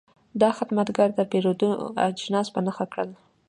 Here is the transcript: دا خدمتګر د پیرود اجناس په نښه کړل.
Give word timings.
دا 0.41 0.49
خدمتګر 0.57 1.09
د 1.15 1.19
پیرود 1.31 1.59
اجناس 2.07 2.47
په 2.53 2.59
نښه 2.65 2.85
کړل. 2.91 3.09